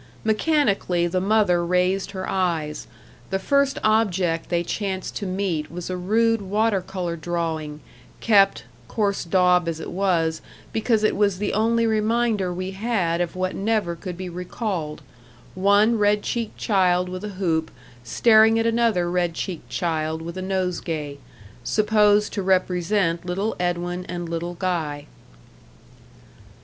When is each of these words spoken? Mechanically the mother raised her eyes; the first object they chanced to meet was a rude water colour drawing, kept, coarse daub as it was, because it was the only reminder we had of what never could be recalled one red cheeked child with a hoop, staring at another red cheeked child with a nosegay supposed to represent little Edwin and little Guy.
Mechanically 0.23 1.05
the 1.05 1.21
mother 1.21 1.63
raised 1.63 2.09
her 2.09 2.27
eyes; 2.27 2.87
the 3.29 3.37
first 3.37 3.77
object 3.83 4.49
they 4.49 4.63
chanced 4.63 5.15
to 5.17 5.27
meet 5.27 5.71
was 5.71 5.91
a 5.91 5.95
rude 5.95 6.41
water 6.41 6.81
colour 6.81 7.15
drawing, 7.15 7.81
kept, 8.19 8.63
coarse 8.87 9.23
daub 9.23 9.67
as 9.67 9.79
it 9.79 9.91
was, 9.91 10.41
because 10.73 11.03
it 11.03 11.15
was 11.15 11.37
the 11.37 11.53
only 11.53 11.85
reminder 11.85 12.51
we 12.51 12.71
had 12.71 13.21
of 13.21 13.35
what 13.35 13.53
never 13.55 13.95
could 13.95 14.17
be 14.17 14.27
recalled 14.27 15.03
one 15.53 15.99
red 15.99 16.23
cheeked 16.23 16.57
child 16.57 17.07
with 17.07 17.23
a 17.23 17.35
hoop, 17.37 17.69
staring 18.03 18.57
at 18.57 18.65
another 18.65 19.07
red 19.07 19.35
cheeked 19.35 19.69
child 19.69 20.19
with 20.23 20.35
a 20.35 20.41
nosegay 20.41 21.19
supposed 21.63 22.33
to 22.33 22.41
represent 22.41 23.23
little 23.23 23.55
Edwin 23.59 24.03
and 24.07 24.27
little 24.27 24.55
Guy. 24.55 25.05